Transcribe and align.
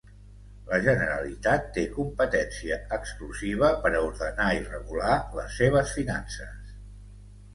La 0.69 0.77
Generalitat 0.85 1.67
té 1.75 1.81
competència 1.97 2.79
exclusiva 2.97 3.69
per 3.83 3.91
a 3.97 4.01
ordenar 4.07 4.49
i 4.61 4.63
regular 4.69 5.13
les 5.41 5.59
seves 5.61 5.93
finances. 5.99 6.75